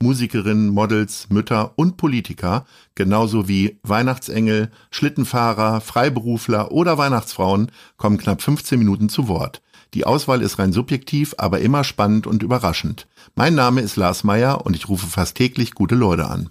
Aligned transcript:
Musikerinnen, 0.00 0.68
Models, 0.68 1.28
Mütter 1.28 1.72
und 1.76 1.96
Politiker, 1.96 2.64
genauso 2.94 3.48
wie 3.48 3.78
Weihnachtsengel, 3.82 4.70
Schlittenfahrer, 4.90 5.80
Freiberufler 5.80 6.70
oder 6.70 6.98
Weihnachtsfrauen, 6.98 7.72
kommen 7.96 8.18
knapp 8.18 8.40
15 8.40 8.78
Minuten 8.78 9.08
zu 9.08 9.26
Wort. 9.26 9.60
Die 9.94 10.06
Auswahl 10.06 10.42
ist 10.42 10.58
rein 10.58 10.72
subjektiv, 10.72 11.34
aber 11.38 11.60
immer 11.60 11.82
spannend 11.82 12.26
und 12.26 12.42
überraschend. 12.42 13.08
Mein 13.34 13.54
Name 13.54 13.80
ist 13.80 13.96
Lars 13.96 14.22
Meyer 14.22 14.64
und 14.64 14.76
ich 14.76 14.88
rufe 14.88 15.06
fast 15.06 15.36
täglich 15.36 15.74
gute 15.74 15.94
Leute 15.94 16.28
an. 16.28 16.50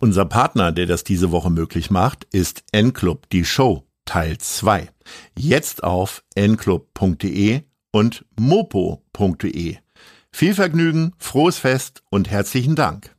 Unser 0.00 0.24
Partner, 0.24 0.72
der 0.72 0.86
das 0.86 1.04
diese 1.04 1.30
Woche 1.30 1.50
möglich 1.50 1.90
macht, 1.90 2.24
ist 2.32 2.64
N-Club, 2.72 3.30
die 3.30 3.44
Show, 3.44 3.84
Teil 4.04 4.38
2. 4.38 4.90
Jetzt 5.38 5.84
auf 5.84 6.22
nclub.de 6.36 7.62
und 7.92 8.24
mopo.de. 8.38 9.76
Viel 10.38 10.54
Vergnügen, 10.54 11.14
frohes 11.16 11.56
Fest 11.56 12.02
und 12.10 12.28
herzlichen 12.28 12.76
Dank. 12.76 13.16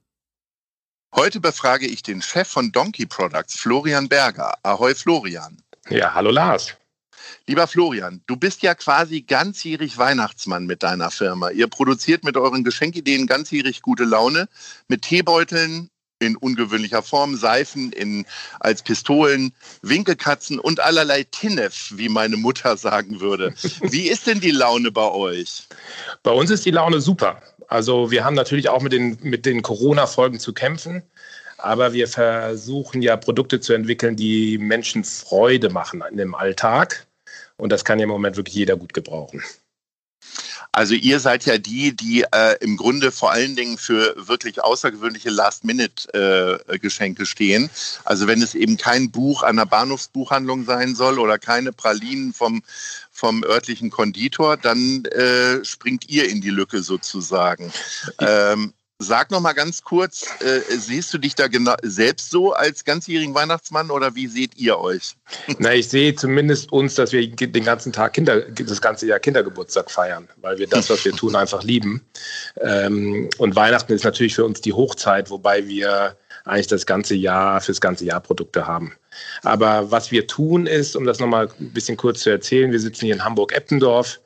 Heute 1.15 1.39
befrage 1.39 1.87
ich 1.87 2.03
den 2.03 2.21
Chef 2.21 2.47
von 2.47 2.71
Donkey 2.71 3.07
Products, 3.07 3.57
Florian 3.59 4.07
Berger. 4.07 4.53
Ahoi 4.61 4.93
Florian. 4.93 5.57
Ja, 5.89 6.13
hallo 6.13 6.29
Lars. 6.29 6.75
Lieber 7.47 7.65
Florian, 7.65 8.21
du 8.27 8.35
bist 8.35 8.61
ja 8.61 8.75
quasi 8.75 9.21
ganzjährig 9.23 9.97
Weihnachtsmann 9.97 10.67
mit 10.67 10.83
deiner 10.83 11.09
Firma. 11.09 11.49
Ihr 11.49 11.65
produziert 11.65 12.23
mit 12.23 12.37
euren 12.37 12.63
Geschenkideen 12.63 13.25
ganzjährig 13.25 13.81
gute 13.81 14.03
Laune 14.03 14.47
mit 14.87 15.01
Teebeuteln, 15.01 15.89
in 16.19 16.35
ungewöhnlicher 16.35 17.03
Form, 17.03 17.35
Seifen 17.35 17.91
in, 17.91 18.25
als 18.59 18.81
Pistolen, 18.81 19.53
Winkelkatzen 19.81 20.59
und 20.59 20.79
allerlei 20.79 21.23
Tinnef, 21.23 21.93
wie 21.95 22.09
meine 22.09 22.37
Mutter 22.37 22.77
sagen 22.77 23.19
würde. 23.19 23.53
Wie 23.81 24.07
ist 24.07 24.27
denn 24.27 24.39
die 24.39 24.51
Laune 24.51 24.91
bei 24.91 25.09
euch? 25.09 25.67
Bei 26.23 26.31
uns 26.31 26.49
ist 26.49 26.65
die 26.65 26.71
Laune 26.71 27.01
super. 27.01 27.41
Also 27.67 28.11
wir 28.11 28.23
haben 28.23 28.35
natürlich 28.35 28.69
auch 28.69 28.81
mit 28.81 28.93
den, 28.93 29.17
mit 29.21 29.45
den 29.45 29.61
Corona-Folgen 29.61 30.39
zu 30.39 30.53
kämpfen, 30.53 31.03
aber 31.57 31.93
wir 31.93 32.07
versuchen 32.07 33.01
ja 33.01 33.17
Produkte 33.17 33.59
zu 33.59 33.73
entwickeln, 33.73 34.15
die 34.15 34.57
Menschen 34.57 35.03
Freude 35.03 35.69
machen 35.69 36.03
in 36.09 36.17
dem 36.17 36.35
Alltag. 36.35 37.07
Und 37.57 37.71
das 37.71 37.83
kann 37.83 37.99
ja 37.99 38.03
im 38.03 38.09
Moment 38.09 38.37
wirklich 38.37 38.55
jeder 38.55 38.77
gut 38.77 38.93
gebrauchen. 38.93 39.43
Also 40.77 40.93
ihr 40.93 41.19
seid 41.19 41.47
ja 41.47 41.57
die, 41.57 41.95
die 41.95 42.23
äh, 42.31 42.55
im 42.59 42.77
Grunde 42.77 43.11
vor 43.11 43.31
allen 43.31 43.55
Dingen 43.55 43.79
für 43.79 44.13
wirklich 44.15 44.63
außergewöhnliche 44.63 45.31
Last-Minute-Geschenke 45.31 47.23
äh, 47.23 47.25
stehen. 47.25 47.71
Also 48.05 48.27
wenn 48.27 48.43
es 48.43 48.53
eben 48.53 48.77
kein 48.77 49.09
Buch 49.09 49.41
einer 49.41 49.65
Bahnhofsbuchhandlung 49.65 50.65
sein 50.65 50.93
soll 50.93 51.17
oder 51.17 51.39
keine 51.39 51.73
Pralinen 51.73 52.31
vom, 52.31 52.61
vom 53.11 53.43
örtlichen 53.43 53.89
Konditor, 53.89 54.55
dann 54.55 55.03
äh, 55.05 55.65
springt 55.65 56.11
ihr 56.11 56.29
in 56.29 56.41
die 56.41 56.51
Lücke 56.51 56.83
sozusagen. 56.83 57.73
Ähm, 58.19 58.71
Sag 58.99 59.29
noch 59.29 59.41
mal 59.41 59.53
ganz 59.53 59.83
kurz, 59.83 60.25
äh, 60.39 60.59
siehst 60.75 61.13
du 61.13 61.19
dich 61.19 61.35
da 61.35 61.47
genau 61.47 61.75
selbst 61.83 62.31
so 62.31 62.53
als 62.53 62.83
ganzjährigen 62.83 63.35
Weihnachtsmann 63.35 63.91
oder 63.91 64.15
wie 64.15 64.25
seht 64.25 64.57
ihr 64.57 64.79
euch? 64.79 65.15
Na, 65.59 65.71
ich 65.75 65.87
sehe 65.87 66.15
zumindest 66.15 66.71
uns, 66.71 66.95
dass 66.95 67.11
wir 67.11 67.29
den 67.29 67.63
ganzen 67.63 67.93
Tag 67.93 68.13
Kinder, 68.13 68.41
das 68.41 68.81
ganze 68.81 69.05
Jahr 69.05 69.19
Kindergeburtstag 69.19 69.91
feiern, 69.91 70.27
weil 70.37 70.57
wir 70.57 70.65
das, 70.65 70.89
was 70.89 71.05
wir 71.05 71.11
tun, 71.11 71.35
einfach 71.35 71.61
lieben. 71.61 72.03
Ähm, 72.59 73.29
und 73.37 73.55
Weihnachten 73.55 73.93
ist 73.93 74.03
natürlich 74.03 74.33
für 74.33 74.45
uns 74.45 74.61
die 74.61 74.73
Hochzeit, 74.73 75.29
wobei 75.29 75.67
wir 75.67 76.17
eigentlich 76.47 76.67
das 76.67 76.85
ganze 76.85 77.15
Jahr 77.15 77.61
fürs 77.61 77.81
ganze 77.81 78.05
Jahr 78.05 78.21
Produkte 78.21 78.67
haben. 78.67 78.93
Aber 79.43 79.91
was 79.91 80.11
wir 80.11 80.27
tun 80.27 80.67
ist, 80.67 80.95
um 80.95 81.05
das 81.05 81.19
nochmal 81.19 81.49
ein 81.59 81.73
bisschen 81.73 81.97
kurz 81.97 82.21
zu 82.21 82.29
erzählen, 82.29 82.71
wir 82.71 82.79
sitzen 82.79 83.05
hier 83.05 83.15
in 83.15 83.23
Hamburg-Eppendorf. 83.23 84.19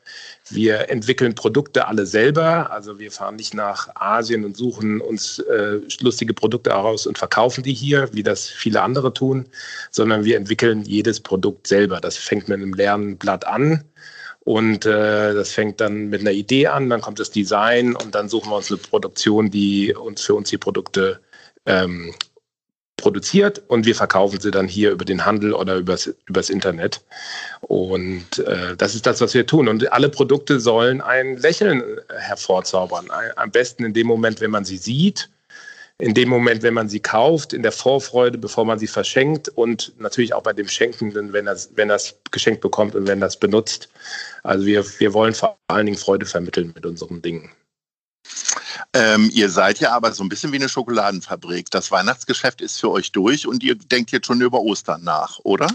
Wir 0.50 0.90
entwickeln 0.90 1.34
Produkte 1.34 1.88
alle 1.88 2.06
selber. 2.06 2.72
Also 2.72 3.00
wir 3.00 3.12
fahren 3.12 3.38
nicht 3.38 3.54
nach 3.54 3.90
Asien 3.96 4.44
und 4.44 4.58
suchen 4.58 5.00
uns 5.00 5.40
äh, 5.40 5.80
lustige 6.02 6.34
Produkte 6.34 6.72
heraus 6.72 7.08
und 7.08 7.18
verkaufen 7.18 7.64
die 7.64 7.74
hier, 7.74 8.10
wie 8.12 8.24
das 8.24 8.48
viele 8.48 8.82
andere 8.82 9.14
tun, 9.14 9.48
sondern 9.92 10.26
wir 10.26 10.38
entwickeln 10.38 10.84
jedes 10.84 11.20
Produkt 11.20 11.68
selber. 11.68 12.02
Das 12.02 12.18
fängt 12.18 12.50
mit 12.50 12.58
einem 12.58 12.74
leeren 12.74 13.18
Blatt 13.18 13.48
an. 13.48 13.84
Und 14.44 14.88
äh, 14.88 15.34
das 15.36 15.52
fängt 15.52 15.80
dann 15.82 16.10
mit 16.10 16.22
einer 16.22 16.32
Idee 16.32 16.66
an, 16.66 16.90
dann 16.90 17.02
kommt 17.02 17.20
das 17.20 17.30
Design 17.30 17.96
und 17.96 18.16
dann 18.16 18.28
suchen 18.28 18.50
wir 18.50 18.58
uns 18.58 18.72
eine 18.72 18.80
Produktion, 18.80 19.52
die 19.52 19.94
uns 19.94 20.24
für 20.24 20.34
uns 20.34 20.50
die 20.50 20.58
Produkte 20.58 21.20
ähm, 21.66 22.14
produziert 22.98 23.64
und 23.68 23.86
wir 23.86 23.96
verkaufen 23.96 24.40
sie 24.40 24.52
dann 24.52 24.68
hier 24.68 24.92
über 24.92 25.06
den 25.06 25.26
Handel 25.26 25.54
oder 25.54 25.76
übers, 25.76 26.14
übers 26.28 26.50
Internet. 26.50 27.02
Und 27.62 28.40
äh, 28.40 28.76
das 28.78 28.96
ist 28.96 29.06
das, 29.06 29.20
was 29.22 29.34
wir 29.34 29.46
tun. 29.46 29.68
Und 29.68 29.92
alle 29.92 30.10
Produkte 30.10 30.60
sollen 30.60 31.02
ein 31.02 31.38
Lächeln 31.38 31.84
hervorzaubern. 32.16 33.08
Am 33.36 33.52
besten 33.52 33.84
in 33.84 33.94
dem 33.94 34.08
Moment, 34.08 34.40
wenn 34.40 34.52
man 34.52 34.66
sie 34.66 34.78
sieht, 34.78 35.30
in 35.98 36.16
dem 36.16 36.30
Moment, 36.30 36.64
wenn 36.64 36.74
man 36.74 36.90
sie 36.90 37.00
kauft, 37.00 37.54
in 37.54 37.62
der 37.62 37.72
Vorfreude, 37.72 38.38
bevor 38.38 38.66
man 38.66 38.80
sie 38.80 38.88
verschenkt 38.88 39.50
und 39.50 39.94
natürlich 40.00 40.34
auch 40.34 40.42
bei 40.42 40.54
dem 40.54 40.68
Schenkenden, 40.68 41.32
wenn 41.32 41.46
er 41.46 41.58
wenn 41.76 41.90
das 41.90 42.16
geschenkt 42.32 42.62
bekommt 42.62 42.96
und 42.96 43.08
wenn 43.08 43.20
das 43.20 43.38
benutzt. 43.38 43.88
Also 44.42 44.66
wir, 44.66 44.84
wir 45.00 45.14
wollen 45.14 45.36
vor 45.36 45.60
allen 45.68 45.86
Dingen 45.86 45.98
Freude 45.98 46.26
vermitteln 46.26 46.72
mit 46.74 46.88
unseren 46.88 47.22
Dingen. 47.22 47.52
Ähm, 48.94 49.30
ihr 49.34 49.50
seid 49.50 49.80
ja 49.80 49.92
aber 49.92 50.12
so 50.12 50.24
ein 50.24 50.30
bisschen 50.30 50.52
wie 50.52 50.58
eine 50.58 50.68
Schokoladenfabrik. 50.68 51.72
Das 51.72 51.92
Weihnachtsgeschäft 51.92 52.60
ist 52.62 52.80
für 52.80 52.92
euch 52.92 53.12
durch 53.12 53.48
und 53.48 53.64
ihr 53.64 53.76
denkt 53.76 54.12
jetzt 54.12 54.28
schon 54.28 54.42
über 54.42 54.60
Ostern 54.60 55.04
nach, 55.04 55.40
oder? 55.44 55.68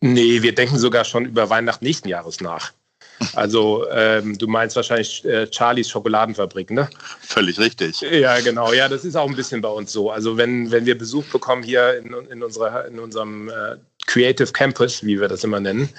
Nee, 0.00 0.40
wir 0.40 0.54
denken 0.54 0.78
sogar 0.78 1.04
schon 1.04 1.26
über 1.26 1.50
Weihnachten 1.50 1.84
nächsten 1.84 2.08
Jahres 2.08 2.40
nach. 2.40 2.72
Also 3.34 3.86
ähm, 3.90 4.36
du 4.36 4.46
meinst 4.46 4.76
wahrscheinlich 4.76 5.24
äh, 5.24 5.46
Charlies 5.50 5.88
Schokoladenfabrik, 5.88 6.70
ne? 6.70 6.88
Völlig 7.20 7.58
richtig. 7.58 8.00
Ja, 8.00 8.40
genau. 8.40 8.72
Ja, 8.72 8.88
das 8.88 9.04
ist 9.04 9.16
auch 9.16 9.28
ein 9.28 9.36
bisschen 9.36 9.60
bei 9.60 9.68
uns 9.68 9.92
so. 9.92 10.10
Also 10.10 10.36
wenn, 10.36 10.70
wenn 10.70 10.86
wir 10.86 10.98
Besuch 10.98 11.24
bekommen 11.26 11.62
hier 11.62 11.98
in, 11.98 12.12
in, 12.30 12.42
unserer, 12.42 12.86
in 12.86 12.98
unserem 12.98 13.48
äh, 13.48 13.76
Creative 14.16 14.50
Campus, 14.50 15.04
wie 15.04 15.20
wir 15.20 15.28
das 15.28 15.44
immer 15.44 15.60
nennen, 15.60 15.90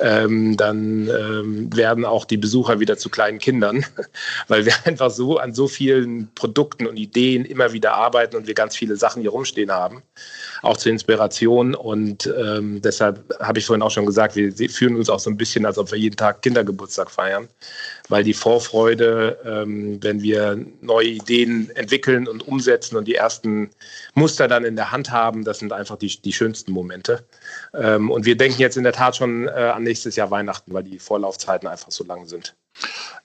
ähm, 0.00 0.56
dann 0.56 1.08
ähm, 1.08 1.76
werden 1.76 2.04
auch 2.04 2.24
die 2.24 2.36
Besucher 2.36 2.78
wieder 2.78 2.96
zu 2.96 3.08
kleinen 3.08 3.40
Kindern, 3.40 3.84
weil 4.46 4.64
wir 4.64 4.74
einfach 4.84 5.10
so 5.10 5.38
an 5.38 5.52
so 5.54 5.66
vielen 5.66 6.32
Produkten 6.36 6.86
und 6.86 6.96
Ideen 6.96 7.44
immer 7.44 7.72
wieder 7.72 7.94
arbeiten 7.94 8.36
und 8.36 8.46
wir 8.46 8.54
ganz 8.54 8.76
viele 8.76 8.94
Sachen 8.94 9.22
hier 9.22 9.32
rumstehen 9.32 9.72
haben, 9.72 10.04
auch 10.62 10.76
zur 10.76 10.92
Inspiration. 10.92 11.74
Und 11.74 12.32
ähm, 12.38 12.80
deshalb 12.80 13.24
habe 13.40 13.58
ich 13.58 13.66
vorhin 13.66 13.82
auch 13.82 13.90
schon 13.90 14.06
gesagt, 14.06 14.36
wir 14.36 14.52
fühlen 14.70 14.94
uns 14.94 15.10
auch 15.10 15.18
so 15.18 15.28
ein 15.28 15.36
bisschen, 15.36 15.66
als 15.66 15.76
ob 15.76 15.90
wir 15.90 15.98
jeden 15.98 16.16
Tag 16.16 16.42
Kindergeburtstag 16.42 17.10
feiern, 17.10 17.48
weil 18.08 18.22
die 18.22 18.34
Vorfreude, 18.34 19.36
ähm, 19.44 20.00
wenn 20.00 20.22
wir 20.22 20.64
neue 20.80 21.08
Ideen 21.08 21.70
entwickeln 21.74 22.28
und 22.28 22.46
umsetzen 22.46 22.96
und 22.96 23.08
die 23.08 23.16
ersten 23.16 23.70
Muster 24.14 24.46
dann 24.46 24.64
in 24.64 24.76
der 24.76 24.92
Hand 24.92 25.10
haben, 25.10 25.42
das 25.42 25.58
sind 25.58 25.72
einfach 25.72 25.96
die, 25.96 26.20
die 26.22 26.32
schönsten 26.32 26.70
Momente. 26.70 27.24
Ähm, 27.74 28.10
und 28.10 28.24
wir 28.24 28.36
denken 28.36 28.60
jetzt 28.60 28.76
in 28.76 28.84
der 28.84 28.92
Tat 28.92 29.16
schon 29.16 29.48
äh, 29.48 29.50
an 29.50 29.82
nächstes 29.82 30.16
Jahr 30.16 30.30
Weihnachten, 30.30 30.72
weil 30.72 30.84
die 30.84 30.98
Vorlaufzeiten 30.98 31.68
einfach 31.68 31.90
so 31.90 32.04
lang 32.04 32.26
sind. 32.26 32.54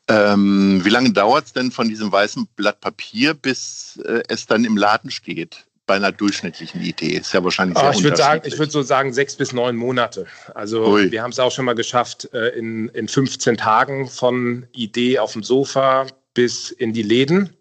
Ähm, 0.08 0.82
wie 0.84 0.90
lange 0.90 1.12
dauert 1.12 1.46
es 1.46 1.54
denn 1.54 1.72
von 1.72 1.88
diesem 1.88 2.12
weißen 2.12 2.48
Blatt 2.56 2.82
Papier, 2.82 3.34
bis 3.34 4.00
äh, 4.06 4.24
es 4.28 4.48
dann 4.48 4.66
im 4.66 4.78
Laden 4.78 5.12
steht? 5.12 5.66
Bei 5.86 5.96
einer 5.96 6.12
durchschnittlichen 6.12 6.82
Idee 6.82 7.14
ist 7.18 7.34
ja 7.34 7.44
wahrscheinlich 7.44 7.78
sehr 7.78 7.90
oh, 7.90 7.92
ich 7.92 8.04
würde 8.04 8.18
sagen, 8.18 8.42
ich 8.46 8.60
würde 8.60 8.72
so 8.72 8.84
sagen 8.84 9.12
sechs 9.12 9.36
bis 9.36 9.54
neun 9.54 9.76
Monate. 9.76 10.28
Also 10.54 10.86
Ui. 10.86 11.12
wir 11.12 11.24
haben 11.24 11.32
es 11.32 11.40
auch 11.40 11.52
schon 11.52 11.66
mal 11.66 11.74
geschafft 11.74 12.30
äh, 12.32 12.50
in, 12.50 12.90
in 12.90 13.08
15 13.08 13.58
Tagen 13.58 14.08
von 14.08 14.68
Idee 14.72 15.18
auf 15.18 15.34
dem 15.34 15.42
Sofa 15.42 16.06
bis 16.36 16.70
in 16.70 16.94
die 16.94 17.02
Läden. 17.02 17.56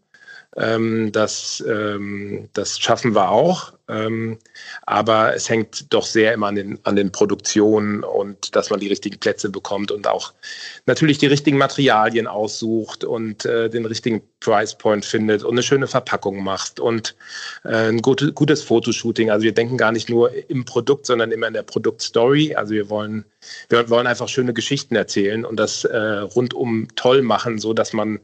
Ähm, 0.57 1.11
das, 1.13 1.65
ähm, 1.67 2.49
das 2.53 2.79
schaffen 2.79 3.15
wir 3.15 3.31
auch. 3.31 3.73
Ähm, 3.89 4.39
aber 4.85 5.35
es 5.35 5.49
hängt 5.49 5.93
doch 5.93 6.05
sehr 6.05 6.35
immer 6.35 6.49
an 6.49 6.55
den, 6.55 6.79
an 6.85 6.97
den 6.97 7.11
Produktionen 7.11 8.05
und 8.05 8.55
dass 8.55 8.71
man 8.71 8.81
die 8.81 8.89
richtigen 8.89 9.19
Plätze 9.19 9.49
bekommt 9.49 9.91
und 9.91 10.07
auch 10.07 10.35
natürlich 10.87 11.19
die 11.19 11.27
richtigen 11.27 11.57
Materialien 11.57 12.27
aussucht 12.27 13.05
und 13.05 13.47
äh, 13.47 13.71
den 13.71 13.87
richtigen 13.87 14.23
Price 14.41 14.77
Point 14.77 15.05
findet 15.05 15.43
und 15.43 15.53
eine 15.53 15.63
schöne 15.63 15.87
Verpackung 15.87 16.43
macht 16.45 16.81
und 16.81 17.17
äh, 17.65 17.89
ein 17.89 18.03
gute, 18.03 18.33
gutes 18.33 18.63
Fotoshooting. 18.63 19.31
Also 19.31 19.45
wir 19.45 19.53
denken 19.53 19.79
gar 19.79 19.93
nicht 19.93 20.11
nur 20.11 20.31
im 20.51 20.65
Produkt, 20.65 21.07
sondern 21.07 21.33
immer 21.33 21.47
in 21.47 21.55
der 21.55 21.63
Produktstory. 21.63 22.55
Also 22.55 22.75
wir 22.75 22.91
wollen, 22.91 23.25
wir 23.71 23.89
wollen 23.89 24.07
einfach 24.07 24.29
schöne 24.29 24.53
Geschichten 24.53 24.97
erzählen 24.97 25.45
und 25.45 25.57
das 25.57 25.85
äh, 25.85 25.97
rundum 25.97 26.89
toll 26.95 27.23
machen, 27.23 27.59
so 27.59 27.73
dass 27.73 27.93
man 27.93 28.21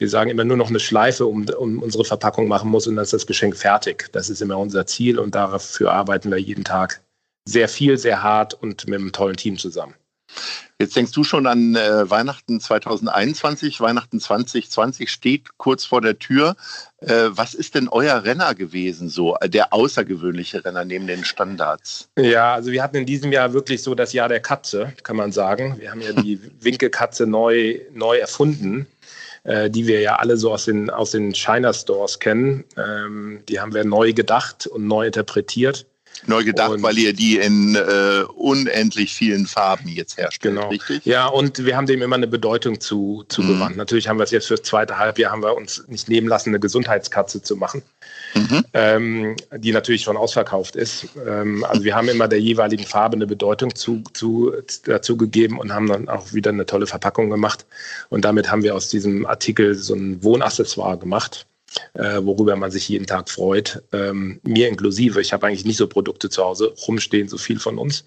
wir 0.00 0.08
sagen 0.08 0.30
immer 0.30 0.44
nur 0.44 0.56
noch 0.56 0.70
eine 0.70 0.80
Schleife 0.80 1.26
um, 1.26 1.46
um 1.50 1.78
unsere 1.78 2.06
Verpackung 2.06 2.48
machen 2.48 2.70
muss 2.70 2.86
und 2.86 2.96
dann 2.96 3.02
ist 3.02 3.12
das 3.12 3.26
Geschenk 3.26 3.54
fertig. 3.54 4.08
Das 4.12 4.30
ist 4.30 4.40
immer 4.40 4.56
unser 4.56 4.86
Ziel 4.86 5.18
und 5.18 5.34
dafür 5.34 5.92
arbeiten 5.92 6.30
wir 6.30 6.38
jeden 6.38 6.64
Tag 6.64 7.02
sehr 7.46 7.68
viel, 7.68 7.98
sehr 7.98 8.22
hart 8.22 8.54
und 8.54 8.88
mit 8.88 8.98
einem 8.98 9.12
tollen 9.12 9.36
Team 9.36 9.58
zusammen. 9.58 9.94
Jetzt 10.78 10.96
denkst 10.96 11.12
du 11.12 11.22
schon 11.22 11.46
an 11.46 11.74
äh, 11.74 12.08
Weihnachten 12.08 12.60
2021, 12.60 13.82
Weihnachten 13.82 14.20
2020 14.20 15.10
steht 15.10 15.58
kurz 15.58 15.84
vor 15.84 16.00
der 16.00 16.18
Tür. 16.18 16.56
Äh, 17.00 17.26
was 17.30 17.52
ist 17.52 17.74
denn 17.74 17.88
euer 17.88 18.24
Renner 18.24 18.54
gewesen, 18.54 19.10
so 19.10 19.36
der 19.44 19.74
außergewöhnliche 19.74 20.64
Renner 20.64 20.86
neben 20.86 21.06
den 21.06 21.26
Standards? 21.26 22.08
Ja, 22.16 22.54
also 22.54 22.70
wir 22.70 22.82
hatten 22.82 22.96
in 22.96 23.04
diesem 23.04 23.32
Jahr 23.32 23.52
wirklich 23.52 23.82
so 23.82 23.94
das 23.94 24.14
Jahr 24.14 24.30
der 24.30 24.40
Katze, 24.40 24.94
kann 25.02 25.16
man 25.16 25.32
sagen. 25.32 25.76
Wir 25.78 25.90
haben 25.90 26.00
ja 26.00 26.14
die 26.14 26.40
Winkelkatze 26.60 27.26
neu, 27.26 27.80
neu 27.92 28.16
erfunden 28.16 28.86
äh, 29.44 29.70
die 29.70 29.86
wir 29.86 30.00
ja 30.00 30.16
alle 30.16 30.36
so 30.36 30.52
aus 30.52 30.66
den, 30.66 30.90
aus 30.90 31.12
den 31.12 31.34
China 31.34 31.72
Stores 31.72 32.18
kennen. 32.18 32.64
Ähm, 32.76 33.42
die 33.48 33.60
haben 33.60 33.74
wir 33.74 33.84
neu 33.84 34.12
gedacht 34.12 34.66
und 34.66 34.86
neu 34.86 35.06
interpretiert. 35.06 35.86
Neu 36.26 36.44
gedacht, 36.44 36.72
und, 36.72 36.82
weil 36.82 36.98
ihr 36.98 37.14
die 37.14 37.38
in 37.38 37.76
äh, 37.76 38.24
unendlich 38.36 39.14
vielen 39.14 39.46
Farben 39.46 39.88
jetzt 39.88 40.18
herstellt, 40.18 40.56
genau. 40.56 40.68
richtig? 40.68 41.06
Ja, 41.06 41.26
und 41.26 41.64
wir 41.64 41.76
haben 41.76 41.86
dem 41.86 42.02
immer 42.02 42.16
eine 42.16 42.26
Bedeutung 42.26 42.78
zu, 42.80 43.24
zugewandt. 43.28 43.72
Mhm. 43.72 43.78
Natürlich 43.78 44.08
haben 44.08 44.18
wir 44.18 44.24
es 44.24 44.30
jetzt 44.30 44.48
fürs 44.48 44.62
zweite 44.62 44.98
Halbjahr, 44.98 45.32
haben 45.32 45.42
wir 45.42 45.56
uns 45.56 45.84
nicht 45.88 46.08
nehmen 46.08 46.28
lassen, 46.28 46.50
eine 46.50 46.60
Gesundheitskatze 46.60 47.40
zu 47.42 47.56
machen, 47.56 47.82
mhm. 48.34 48.64
ähm, 48.72 49.36
die 49.56 49.72
natürlich 49.72 50.02
schon 50.02 50.16
ausverkauft 50.16 50.76
ist. 50.76 51.08
Ähm, 51.26 51.64
also 51.64 51.84
wir 51.84 51.94
haben 51.94 52.08
immer 52.08 52.28
der 52.28 52.40
jeweiligen 52.40 52.84
Farbe 52.84 53.16
eine 53.16 53.26
Bedeutung 53.26 53.74
zu, 53.74 54.02
zu, 54.12 54.52
dazu 54.84 55.16
gegeben 55.16 55.58
und 55.58 55.72
haben 55.72 55.88
dann 55.88 56.08
auch 56.08 56.32
wieder 56.32 56.50
eine 56.50 56.66
tolle 56.66 56.86
Verpackung 56.86 57.30
gemacht. 57.30 57.66
Und 58.08 58.24
damit 58.24 58.50
haben 58.50 58.62
wir 58.62 58.74
aus 58.74 58.88
diesem 58.88 59.26
Artikel 59.26 59.74
so 59.74 59.94
ein 59.94 60.22
Wohnaccessoire 60.22 60.98
gemacht 60.98 61.46
äh, 61.94 62.18
worüber 62.22 62.56
man 62.56 62.70
sich 62.70 62.88
jeden 62.88 63.06
Tag 63.06 63.30
freut. 63.30 63.82
Ähm, 63.92 64.40
mir 64.42 64.68
inklusive. 64.68 65.20
Ich 65.20 65.32
habe 65.32 65.46
eigentlich 65.46 65.64
nicht 65.64 65.76
so 65.76 65.86
Produkte 65.86 66.28
zu 66.28 66.44
Hause 66.44 66.74
rumstehen, 66.86 67.28
so 67.28 67.38
viel 67.38 67.60
von 67.60 67.78
uns. 67.78 68.04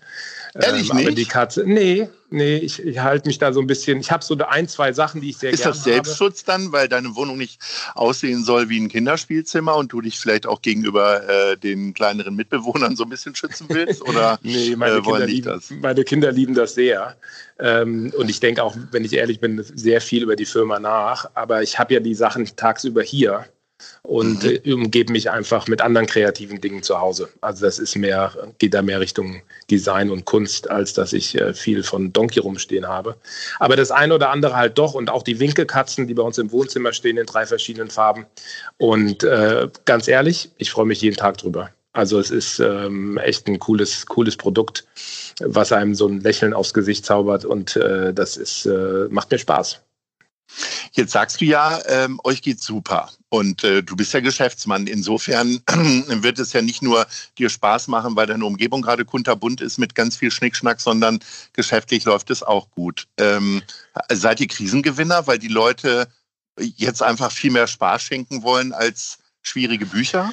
Ehrlich 0.56 0.92
ähm, 0.92 0.98
aber 0.98 1.06
nicht? 1.06 1.18
die 1.18 1.26
Katze, 1.26 1.64
nee, 1.66 2.08
nee, 2.30 2.58
ich, 2.58 2.80
ich 2.80 3.00
halte 3.00 3.28
mich 3.28 3.40
da 3.40 3.54
so 3.54 3.60
ein 3.60 3.66
bisschen. 3.66 4.00
Ich 4.00 4.12
habe 4.12 4.24
so 4.24 4.38
ein, 4.38 4.68
zwei 4.68 4.94
Sachen, 4.94 5.22
die 5.22 5.32
ich 5.32 5.38
sehr 5.38 5.52
gerne. 5.52 5.60
Ist 5.60 5.66
das 5.66 5.84
Selbstschutz 5.84 6.46
habe. 6.48 6.64
dann, 6.64 6.72
weil 6.72 6.88
deine 6.88 7.16
Wohnung 7.16 7.38
nicht 7.38 7.60
aussehen 7.96 8.44
soll 8.44 8.70
wie 8.70 8.80
ein 8.80 8.88
Kinderspielzimmer 8.88 9.76
und 9.76 9.92
du 9.92 10.02
dich 10.02 10.20
vielleicht 10.20 10.46
auch 10.46 10.62
gegenüber 10.62 11.28
äh, 11.28 11.58
den 11.58 11.96
kleineren 11.96 12.36
Mitbewohnern 12.36 12.96
so 12.96 13.04
ein 13.04 13.10
bisschen 13.10 13.36
schützen 13.36 13.66
willst? 13.70 14.02
Oder 14.08 14.38
nee, 14.44 14.76
meine, 14.76 14.98
äh, 14.98 15.02
Kinder 15.02 15.26
lieben, 15.26 15.48
das? 15.48 15.72
meine 15.72 16.04
Kinder 16.04 16.32
lieben 16.32 16.54
das 16.54 16.76
sehr. 16.76 17.16
Ähm, 17.60 18.14
und 18.16 18.30
ich 18.30 18.40
denke 18.40 18.64
auch, 18.64 18.76
wenn 18.92 19.06
ich 19.06 19.14
ehrlich 19.14 19.40
bin, 19.40 19.64
sehr 19.64 20.02
viel 20.02 20.22
über 20.22 20.36
die 20.36 20.46
Firma 20.46 20.80
nach. 20.80 21.32
Aber 21.34 21.64
ich 21.64 21.80
habe 21.80 21.96
ja 21.96 22.00
die 22.00 22.16
Sachen 22.16 22.46
tagsüber 22.56 23.02
hier 23.02 23.46
und 24.04 24.44
mhm. 24.44 24.60
äh, 24.64 24.74
umgebe 24.74 25.12
mich 25.12 25.32
einfach 25.32 25.68
mit 25.68 25.82
anderen 25.82 26.08
kreativen 26.08 26.60
Dingen 26.62 26.84
zu 26.84 27.00
Hause. 27.00 27.30
Also 27.42 27.66
das 27.66 27.80
ist 27.80 27.96
mehr, 27.96 28.34
geht 28.60 28.74
da 28.74 28.82
mehr 28.82 29.00
Richtung 29.00 29.42
Design 29.72 30.10
und 30.10 30.26
Kunst, 30.26 30.70
als 30.70 30.94
dass 30.94 31.14
ich 31.14 31.40
äh, 31.40 31.54
viel 31.54 31.84
von 31.84 32.12
Donkey 32.12 32.40
rumstehen 32.40 32.88
habe. 32.88 33.16
Aber 33.60 33.76
das 33.76 33.92
eine 33.92 34.14
oder 34.14 34.30
andere 34.30 34.56
halt 34.56 34.78
doch 34.78 34.94
und 34.94 35.10
auch 35.10 35.24
die 35.24 35.40
Winkelkatzen, 35.40 36.08
die 36.08 36.14
bei 36.14 36.24
uns 36.24 36.38
im 36.38 36.52
Wohnzimmer 36.52 36.94
stehen 36.94 37.18
in 37.18 37.26
drei 37.26 37.46
verschiedenen 37.46 37.90
Farben. 37.90 38.26
Und 38.78 39.24
äh, 39.24 39.70
ganz 39.86 40.08
ehrlich, 40.08 40.52
ich 40.58 40.72
freue 40.72 40.86
mich 40.86 41.02
jeden 41.02 41.18
Tag 41.18 41.38
drüber. 41.38 41.70
Also 41.94 42.20
es 42.20 42.32
ist 42.32 42.60
ähm, 42.60 43.18
echt 43.20 43.48
ein 43.48 43.60
cooles, 43.60 44.08
cooles 44.08 44.36
Produkt, 44.36 44.86
was 45.40 45.72
einem 45.72 45.94
so 45.94 46.08
ein 46.08 46.22
Lächeln 46.22 46.54
aufs 46.54 46.74
Gesicht 46.74 47.06
zaubert 47.06 47.46
und 47.46 47.76
äh, 47.76 48.14
das 48.14 48.36
ist, 48.36 48.66
äh, 48.66 49.08
macht 49.10 49.30
mir 49.30 49.38
Spaß. 49.38 49.80
Jetzt 50.96 51.12
sagst 51.12 51.42
du 51.42 51.46
ja, 51.46 51.80
ähm, 51.88 52.20
euch 52.24 52.44
geht's 52.44 52.66
super. 52.66 53.10
Und 53.30 53.64
äh, 53.64 53.82
du 53.82 53.96
bist 53.96 54.14
ja 54.14 54.20
Geschäftsmann. 54.20 54.86
Insofern 54.86 55.60
wird 56.08 56.38
es 56.38 56.54
ja 56.54 56.62
nicht 56.62 56.84
nur 56.84 57.08
dir 57.40 57.50
Spaß 57.50 57.88
machen, 57.88 58.16
weil 58.16 58.28
deine 58.28 58.46
Umgebung 58.46 58.84
gerade 58.84 59.04
kunterbunt 59.04 59.60
ist 59.60 59.80
mit 59.80 59.96
ganz 59.96 60.18
viel 60.18 60.30
Schnickschnack, 60.30 60.80
sondern 60.80 61.20
geschäftlich 61.54 62.06
läuft 62.06 62.30
es 62.30 62.44
auch 62.44 62.70
gut. 62.70 63.08
Ähm, 63.18 63.64
seid 64.12 64.40
ihr 64.40 64.48
Krisengewinner, 64.48 65.26
weil 65.26 65.40
die 65.40 65.48
Leute 65.48 66.08
jetzt 66.60 67.02
einfach 67.02 67.32
viel 67.32 67.50
mehr 67.50 67.66
Spaß 67.66 68.04
schenken 68.04 68.44
wollen 68.44 68.72
als 68.72 69.18
schwierige 69.42 69.88
Bücher? 69.88 70.32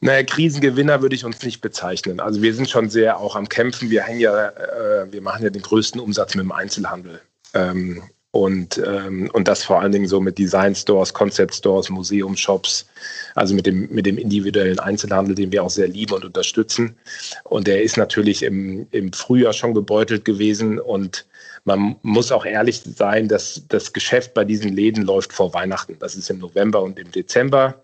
Naja, 0.00 0.22
Krisengewinner 0.22 1.02
würde 1.02 1.16
ich 1.16 1.24
uns 1.26 1.42
nicht 1.42 1.60
bezeichnen. 1.60 2.20
Also 2.20 2.40
wir 2.40 2.54
sind 2.54 2.70
schon 2.70 2.88
sehr 2.88 3.18
auch 3.18 3.36
am 3.36 3.48
Kämpfen. 3.48 3.90
Wir 3.90 4.04
hängen 4.04 4.20
ja, 4.20 4.48
äh, 4.48 5.12
wir 5.12 5.20
machen 5.20 5.42
ja 5.42 5.50
den 5.50 5.60
größten 5.60 6.00
Umsatz 6.00 6.34
mit 6.34 6.44
dem 6.44 6.52
Einzelhandel. 6.52 7.20
Ähm, 7.52 8.02
und, 8.38 8.80
ähm, 8.86 9.28
und 9.32 9.48
das 9.48 9.64
vor 9.64 9.80
allen 9.80 9.90
Dingen 9.90 10.06
so 10.06 10.20
mit 10.20 10.38
Design 10.38 10.72
Stores, 10.72 11.12
Concept 11.12 11.56
Stores, 11.56 11.90
Museumshops, 11.90 12.86
also 13.34 13.52
mit 13.52 13.66
dem, 13.66 13.88
mit 13.90 14.06
dem 14.06 14.16
individuellen 14.16 14.78
Einzelhandel, 14.78 15.34
den 15.34 15.50
wir 15.50 15.64
auch 15.64 15.70
sehr 15.70 15.88
lieben 15.88 16.14
und 16.14 16.24
unterstützen. 16.24 16.96
Und 17.42 17.66
der 17.66 17.82
ist 17.82 17.96
natürlich 17.96 18.44
im, 18.44 18.86
im 18.92 19.12
Frühjahr 19.12 19.52
schon 19.52 19.74
gebeutelt 19.74 20.24
gewesen 20.24 20.78
und 20.78 21.26
man 21.64 21.96
muss 22.02 22.30
auch 22.30 22.46
ehrlich 22.46 22.80
sein, 22.84 23.26
dass 23.26 23.62
das 23.68 23.92
Geschäft 23.92 24.34
bei 24.34 24.44
diesen 24.44 24.72
Läden 24.72 25.04
läuft 25.04 25.32
vor 25.32 25.52
Weihnachten. 25.52 25.96
Das 25.98 26.14
ist 26.14 26.30
im 26.30 26.38
November 26.38 26.80
und 26.82 26.96
im 26.98 27.10
Dezember. 27.10 27.82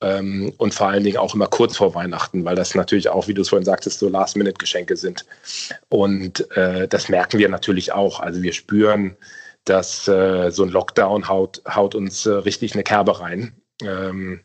Ähm, 0.00 0.52
und 0.56 0.72
vor 0.72 0.88
allen 0.88 1.02
Dingen 1.02 1.18
auch 1.18 1.34
immer 1.34 1.48
kurz 1.48 1.76
vor 1.76 1.96
Weihnachten, 1.96 2.44
weil 2.44 2.54
das 2.54 2.76
natürlich 2.76 3.08
auch, 3.08 3.26
wie 3.26 3.34
du 3.34 3.42
es 3.42 3.48
vorhin 3.48 3.66
sagtest, 3.66 3.98
so 3.98 4.08
Last-Minute-Geschenke 4.08 4.96
sind. 4.96 5.26
Und 5.88 6.48
äh, 6.56 6.86
das 6.86 7.08
merken 7.08 7.38
wir 7.38 7.48
natürlich 7.48 7.92
auch. 7.92 8.20
Also 8.20 8.40
wir 8.40 8.52
spüren, 8.52 9.16
dass 9.64 10.08
äh, 10.08 10.50
so 10.50 10.62
ein 10.64 10.70
Lockdown 10.70 11.28
haut, 11.28 11.62
haut 11.68 11.94
uns 11.94 12.26
äh, 12.26 12.30
richtig 12.30 12.74
eine 12.74 12.82
Kerbe 12.82 13.20
rein. 13.20 13.54
Ähm, 13.82 14.40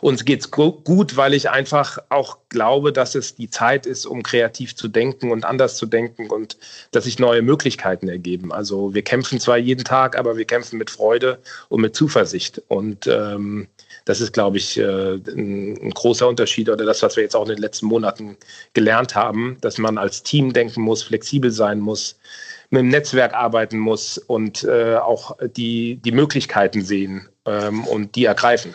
uns 0.00 0.24
geht's 0.24 0.50
gut, 0.50 1.16
weil 1.16 1.32
ich 1.32 1.48
einfach 1.48 1.98
auch 2.08 2.38
glaube, 2.48 2.92
dass 2.92 3.14
es 3.14 3.36
die 3.36 3.50
Zeit 3.50 3.86
ist, 3.86 4.04
um 4.04 4.24
kreativ 4.24 4.74
zu 4.74 4.88
denken 4.88 5.30
und 5.30 5.44
anders 5.44 5.76
zu 5.76 5.86
denken 5.86 6.28
und 6.28 6.56
dass 6.90 7.04
sich 7.04 7.20
neue 7.20 7.42
Möglichkeiten 7.42 8.08
ergeben. 8.08 8.52
Also 8.52 8.94
wir 8.94 9.02
kämpfen 9.02 9.38
zwar 9.38 9.58
jeden 9.58 9.84
Tag, 9.84 10.18
aber 10.18 10.36
wir 10.36 10.44
kämpfen 10.44 10.76
mit 10.76 10.90
Freude 10.90 11.38
und 11.68 11.82
mit 11.82 11.94
Zuversicht. 11.94 12.60
Und 12.66 13.06
ähm, 13.06 13.68
das 14.06 14.20
ist, 14.20 14.32
glaube 14.32 14.56
ich, 14.56 14.76
äh, 14.76 15.14
ein, 15.14 15.76
ein, 15.80 15.90
großer 15.90 16.26
Unterschied 16.26 16.68
oder 16.68 16.84
das, 16.84 17.02
was 17.02 17.14
wir 17.14 17.22
jetzt 17.22 17.36
auch 17.36 17.44
in 17.44 17.54
den 17.54 17.62
letzten 17.62 17.86
Monaten 17.86 18.36
gelernt 18.72 19.14
haben, 19.14 19.56
dass 19.60 19.78
man 19.78 19.98
als 19.98 20.24
Team 20.24 20.52
denken 20.52 20.82
muss, 20.82 21.04
flexibel 21.04 21.52
sein 21.52 21.78
muss, 21.78 22.18
mit 22.70 22.80
dem 22.80 22.88
Netzwerk 22.88 23.34
arbeiten 23.34 23.78
muss 23.78 24.16
und 24.18 24.64
äh, 24.64 24.96
auch 24.96 25.36
die, 25.56 25.96
die 25.96 26.12
Möglichkeiten 26.12 26.82
sehen 26.82 27.28
ähm, 27.44 27.84
und 27.84 28.14
die 28.14 28.24
ergreifen. 28.24 28.74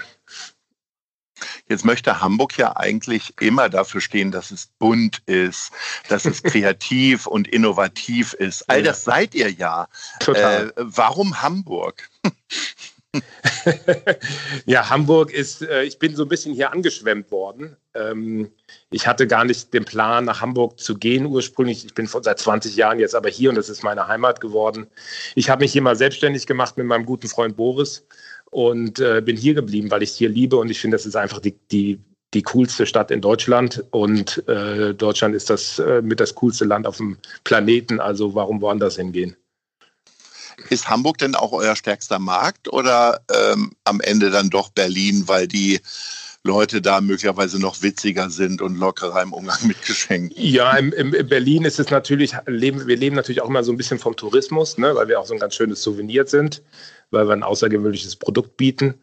Jetzt 1.67 1.83
möchte 1.83 2.21
Hamburg 2.21 2.57
ja 2.57 2.75
eigentlich 2.75 3.33
immer 3.41 3.69
dafür 3.69 3.99
stehen, 3.99 4.31
dass 4.31 4.51
es 4.51 4.67
bunt 4.79 5.21
ist, 5.25 5.71
dass 6.09 6.25
es 6.25 6.43
kreativ 6.43 7.25
und 7.25 7.47
innovativ 7.47 8.33
ist. 8.33 8.69
All 8.69 8.83
das 8.83 9.03
seid 9.03 9.33
ihr 9.33 9.51
ja. 9.51 9.87
Total. 10.19 10.69
Äh, 10.69 10.73
warum 10.75 11.41
Hamburg? 11.41 12.09
ja, 14.65 14.89
Hamburg 14.89 15.31
ist, 15.31 15.61
äh, 15.61 15.83
ich 15.83 15.99
bin 15.99 16.15
so 16.15 16.23
ein 16.23 16.29
bisschen 16.29 16.53
hier 16.53 16.71
angeschwemmt 16.71 17.31
worden. 17.31 17.77
Ähm, 17.95 18.51
ich 18.91 19.07
hatte 19.07 19.27
gar 19.27 19.45
nicht 19.45 19.73
den 19.73 19.85
Plan, 19.85 20.25
nach 20.25 20.41
Hamburg 20.41 20.79
zu 20.79 20.95
gehen 20.95 21.25
ursprünglich. 21.25 21.85
Ich 21.85 21.93
bin 21.95 22.07
von 22.07 22.23
seit 22.23 22.39
20 22.39 22.75
Jahren 22.75 22.99
jetzt 22.99 23.15
aber 23.15 23.29
hier 23.29 23.49
und 23.49 23.55
das 23.55 23.69
ist 23.69 23.83
meine 23.83 24.07
Heimat 24.07 24.41
geworden. 24.41 24.87
Ich 25.35 25.49
habe 25.49 25.63
mich 25.63 25.71
hier 25.71 25.81
mal 25.81 25.95
selbstständig 25.95 26.45
gemacht 26.45 26.77
mit 26.77 26.85
meinem 26.85 27.05
guten 27.05 27.27
Freund 27.27 27.55
Boris 27.55 28.05
und 28.51 28.99
äh, 28.99 29.21
bin 29.21 29.37
hier 29.37 29.53
geblieben, 29.53 29.91
weil 29.91 30.03
ich 30.03 30.11
es 30.11 30.17
hier 30.17 30.29
liebe 30.29 30.57
und 30.57 30.69
ich 30.69 30.79
finde, 30.79 30.97
das 30.97 31.05
ist 31.05 31.15
einfach 31.15 31.39
die, 31.39 31.57
die, 31.71 31.99
die 32.33 32.43
coolste 32.43 32.85
Stadt 32.85 33.11
in 33.11 33.21
Deutschland 33.21 33.83
und 33.91 34.47
äh, 34.47 34.93
Deutschland 34.93 35.35
ist 35.35 35.49
das 35.49 35.79
äh, 35.79 36.01
mit 36.01 36.19
das 36.19 36.35
coolste 36.35 36.65
Land 36.65 36.85
auf 36.85 36.97
dem 36.97 37.17
Planeten. 37.43 37.99
Also 37.99 38.35
warum 38.35 38.61
woanders 38.61 38.97
hingehen? 38.97 39.35
Ist 40.69 40.89
Hamburg 40.89 41.17
denn 41.17 41.35
auch 41.35 41.51
euer 41.51 41.75
stärkster 41.75 42.19
Markt 42.19 42.71
oder 42.71 43.21
ähm, 43.33 43.71
am 43.83 43.99
Ende 44.01 44.31
dann 44.31 44.49
doch 44.49 44.69
Berlin, 44.69 45.27
weil 45.27 45.47
die 45.47 45.81
Leute 46.45 46.79
da 46.81 47.01
möglicherweise 47.01 47.59
noch 47.59 47.81
witziger 47.81 48.29
sind 48.29 48.61
und 48.61 48.77
lockerer 48.77 49.23
im 49.23 49.33
Umgang 49.33 49.57
mit 49.65 49.81
Geschenken. 49.81 50.31
Ja, 50.37 50.77
in, 50.77 50.91
in 50.91 51.27
Berlin 51.27 51.65
ist 51.65 51.79
es 51.79 51.89
natürlich, 51.89 52.33
leben, 52.45 52.85
wir 52.85 52.95
leben 52.95 53.15
natürlich 53.15 53.41
auch 53.41 53.49
immer 53.49 53.63
so 53.63 53.71
ein 53.71 53.77
bisschen 53.77 53.97
vom 53.97 54.15
Tourismus, 54.15 54.77
ne, 54.77 54.93
weil 54.95 55.07
wir 55.07 55.19
auch 55.19 55.25
so 55.25 55.33
ein 55.33 55.39
ganz 55.39 55.55
schönes 55.55 55.81
Souvenir 55.81 56.27
sind, 56.27 56.61
weil 57.09 57.27
wir 57.27 57.33
ein 57.33 57.43
außergewöhnliches 57.43 58.15
Produkt 58.15 58.57
bieten. 58.57 58.93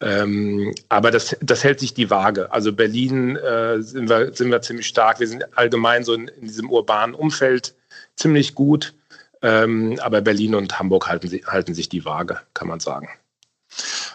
Ähm, 0.00 0.74
aber 0.88 1.10
das, 1.10 1.36
das 1.40 1.64
hält 1.64 1.80
sich 1.80 1.92
die 1.92 2.10
Waage. 2.10 2.50
Also 2.50 2.72
Berlin 2.72 3.36
äh, 3.36 3.82
sind, 3.82 4.08
wir, 4.08 4.32
sind 4.32 4.50
wir 4.50 4.62
ziemlich 4.62 4.86
stark. 4.86 5.20
Wir 5.20 5.28
sind 5.28 5.56
allgemein 5.56 6.02
so 6.02 6.14
in, 6.14 6.28
in 6.28 6.46
diesem 6.46 6.70
urbanen 6.70 7.14
Umfeld 7.14 7.74
ziemlich 8.16 8.54
gut. 8.54 8.94
Ähm, 9.42 9.98
aber 10.02 10.22
Berlin 10.22 10.54
und 10.54 10.78
Hamburg 10.78 11.08
halten, 11.08 11.30
halten 11.46 11.74
sich 11.74 11.90
die 11.90 12.06
Waage, 12.06 12.40
kann 12.54 12.68
man 12.68 12.80
sagen. 12.80 13.08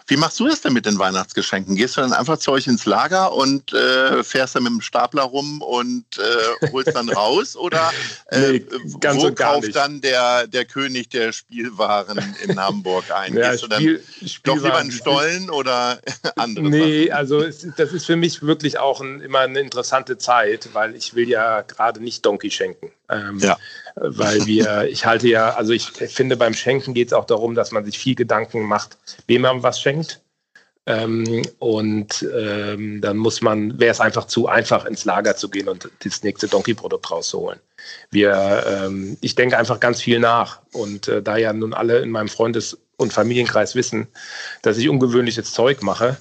Wie 0.06 0.16
machst 0.16 0.38
du 0.40 0.48
das 0.48 0.60
denn 0.60 0.72
mit 0.72 0.86
den 0.86 0.98
Weihnachtsgeschenken? 0.98 1.76
Gehst 1.76 1.96
du 1.96 2.00
dann 2.00 2.12
einfach 2.12 2.38
zu 2.38 2.52
euch 2.52 2.66
ins 2.66 2.86
Lager 2.86 3.32
und 3.32 3.72
äh, 3.72 4.22
fährst 4.24 4.54
dann 4.56 4.64
mit 4.64 4.72
dem 4.72 4.80
Stapler 4.80 5.22
rum 5.22 5.62
und 5.62 6.04
äh, 6.18 6.70
holst 6.72 6.94
dann 6.94 7.08
raus? 7.08 7.56
Oder 7.56 7.90
äh, 8.26 8.52
nee, 8.52 8.66
wo 9.12 9.32
kauft 9.32 9.62
nicht. 9.62 9.76
dann 9.76 10.00
der, 10.00 10.46
der 10.46 10.64
König 10.64 11.10
der 11.10 11.32
Spielwaren 11.32 12.18
in 12.42 12.58
Hamburg 12.60 13.04
ein? 13.14 13.34
Ja, 13.36 13.52
Gehst 13.52 13.62
du 13.64 13.68
dann 13.68 13.80
Spiel, 13.80 14.02
doch 14.44 14.56
lieber 14.56 14.76
einen 14.76 14.92
Stollen 14.92 15.50
oder 15.50 16.00
andere 16.36 16.68
Nee, 16.68 17.06
Sachen? 17.06 17.16
also 17.16 17.42
es, 17.42 17.66
das 17.76 17.92
ist 17.92 18.06
für 18.06 18.16
mich 18.16 18.42
wirklich 18.42 18.78
auch 18.78 19.00
ein, 19.00 19.20
immer 19.20 19.40
eine 19.40 19.60
interessante 19.60 20.18
Zeit, 20.18 20.70
weil 20.72 20.94
ich 20.94 21.14
will 21.14 21.28
ja 21.28 21.62
gerade 21.62 22.02
nicht 22.02 22.24
Donkey 22.24 22.50
schenken. 22.50 22.90
Ähm, 23.10 23.38
ja. 23.40 23.58
weil 23.96 24.46
wir, 24.46 24.84
ich 24.90 25.04
halte 25.04 25.28
ja, 25.28 25.54
also 25.54 25.72
ich 25.72 25.90
finde, 25.90 26.36
beim 26.36 26.54
Schenken 26.54 26.94
geht 26.94 27.08
es 27.08 27.12
auch 27.12 27.26
darum, 27.26 27.54
dass 27.54 27.72
man 27.72 27.84
sich 27.84 27.98
viel 27.98 28.14
Gedanken 28.14 28.62
macht, 28.62 28.98
wem 29.26 29.42
man 29.42 29.62
was 29.62 29.80
schenkt. 29.80 30.20
Ähm, 30.84 31.42
und 31.60 32.26
ähm, 32.36 33.00
dann 33.00 33.16
muss 33.16 33.40
man, 33.40 33.78
wäre 33.78 33.92
es 33.92 34.00
einfach 34.00 34.26
zu 34.26 34.48
einfach, 34.48 34.84
ins 34.84 35.04
Lager 35.04 35.36
zu 35.36 35.48
gehen 35.48 35.68
und 35.68 35.88
das 36.02 36.24
nächste 36.24 36.48
Donkey-Produkt 36.48 37.08
rauszuholen. 37.08 37.60
Wir, 38.10 38.64
ähm, 38.66 39.16
ich 39.20 39.36
denke 39.36 39.58
einfach 39.58 39.78
ganz 39.78 40.00
viel 40.00 40.18
nach. 40.18 40.60
Und 40.72 41.06
äh, 41.06 41.22
da 41.22 41.36
ja 41.36 41.52
nun 41.52 41.72
alle 41.72 42.00
in 42.00 42.10
meinem 42.10 42.28
Freundes- 42.28 42.78
und 42.96 43.12
Familienkreis 43.12 43.76
wissen, 43.76 44.08
dass 44.62 44.76
ich 44.76 44.88
ungewöhnliches 44.88 45.52
Zeug 45.52 45.82
mache, 45.82 46.16